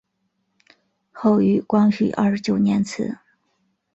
[1.11, 3.19] 后于光绪二十九年祠。